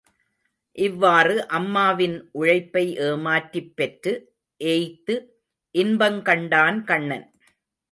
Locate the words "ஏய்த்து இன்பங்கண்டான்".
4.61-6.83